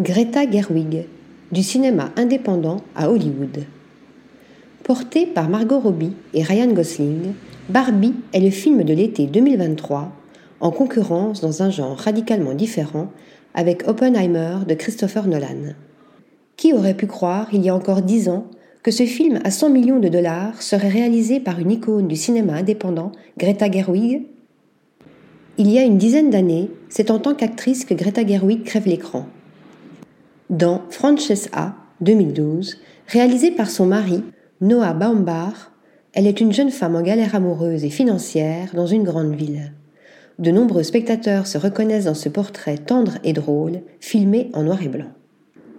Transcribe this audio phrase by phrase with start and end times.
[0.00, 1.04] Greta Gerwig,
[1.52, 3.66] du cinéma indépendant à Hollywood.
[4.84, 7.34] Porté par Margot Robbie et Ryan Gosling,
[7.68, 10.10] Barbie est le film de l'été 2023,
[10.60, 13.08] en concurrence dans un genre radicalement différent
[13.52, 15.74] avec Oppenheimer de Christopher Nolan.
[16.56, 18.46] Qui aurait pu croire, il y a encore dix ans,
[18.82, 22.54] que ce film à 100 millions de dollars serait réalisé par une icône du cinéma
[22.54, 24.22] indépendant, Greta Gerwig?
[25.58, 29.26] Il y a une dizaine d'années, c'est en tant qu'actrice que Greta Gerwig crève l'écran.
[30.52, 32.76] Dans Francesca 2012,
[33.08, 34.22] réalisé par son mari,
[34.60, 35.72] Noah Baumbach,
[36.12, 39.72] elle est une jeune femme en galère amoureuse et financière dans une grande ville.
[40.38, 44.88] De nombreux spectateurs se reconnaissent dans ce portrait tendre et drôle, filmé en noir et
[44.88, 45.08] blanc.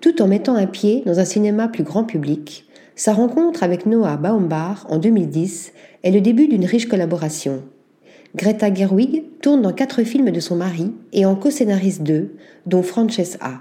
[0.00, 2.64] Tout en mettant un pied dans un cinéma plus grand public,
[2.96, 7.62] sa rencontre avec Noah Baumbach en 2010 est le début d'une riche collaboration.
[8.34, 12.34] Greta Gerwig tourne dans quatre films de son mari et en co-scénarise deux,
[12.66, 13.60] dont Francesca.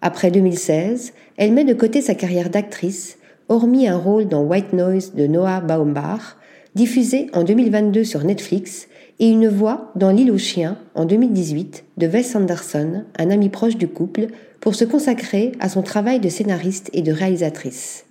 [0.00, 3.18] Après 2016, elle met de côté sa carrière d'actrice,
[3.48, 6.36] hormis un rôle dans White Noise de Noah Baumbach,
[6.74, 8.88] diffusé en 2022 sur Netflix,
[9.20, 13.76] et une voix dans L'île aux chiens en 2018 de Wes Anderson, un ami proche
[13.76, 14.28] du couple,
[14.60, 18.04] pour se consacrer à son travail de scénariste et de réalisatrice.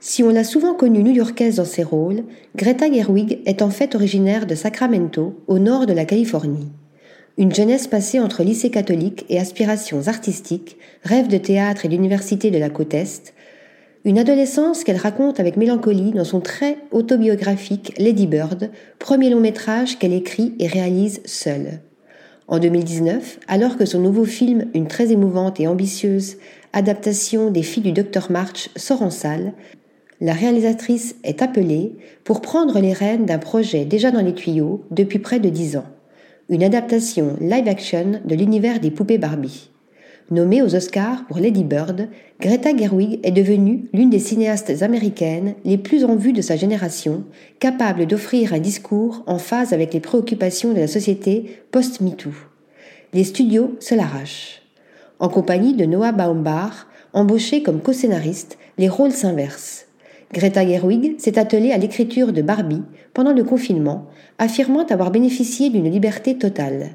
[0.00, 2.24] Si on l'a souvent connue new-yorkaise dans ses rôles,
[2.56, 6.70] Greta Gerwig est en fait originaire de Sacramento, au nord de la Californie.
[7.36, 12.58] Une jeunesse passée entre lycée catholique et aspirations artistiques, rêve de théâtre et d'université de
[12.58, 13.34] la côte Est,
[14.04, 19.98] une adolescence qu'elle raconte avec mélancolie dans son très autobiographique Lady Bird, premier long métrage
[19.98, 21.80] qu'elle écrit et réalise seule.
[22.46, 26.36] En 2019, alors que son nouveau film, une très émouvante et ambitieuse
[26.72, 29.54] adaptation des filles du Dr March, sort en salle,
[30.20, 35.18] la réalisatrice est appelée pour prendre les rênes d'un projet déjà dans les tuyaux depuis
[35.18, 35.86] près de dix ans
[36.48, 39.70] une adaptation live-action de l'univers des poupées Barbie.
[40.30, 42.08] Nommée aux Oscars pour Lady Bird,
[42.40, 47.24] Greta Gerwig est devenue l'une des cinéastes américaines les plus en vue de sa génération,
[47.60, 52.32] capable d'offrir un discours en phase avec les préoccupations de la société post-MeToo.
[53.12, 54.62] Les studios se l'arrachent.
[55.18, 59.86] En compagnie de Noah Baumbach, embauché comme co-scénariste, les rôles s'inversent.
[60.32, 64.06] Greta Gerwig s'est attelée à l'écriture de Barbie pendant le confinement,
[64.38, 66.90] affirmant avoir bénéficié d'une liberté totale.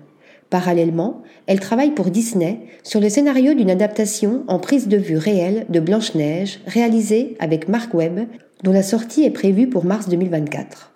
[0.50, 5.66] Parallèlement, elle travaille pour Disney sur le scénario d'une adaptation en prise de vue réelle
[5.70, 8.28] de Blanche-Neige, réalisée avec Mark Webb,
[8.64, 10.92] dont la sortie est prévue pour mars 2024.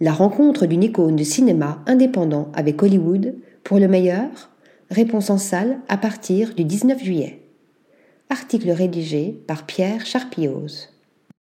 [0.00, 4.50] La rencontre d'une icône de cinéma indépendant avec Hollywood, pour le meilleur?
[4.90, 7.42] Réponse en salle à partir du 19 juillet.
[8.30, 10.95] Article rédigé par Pierre Charpillose.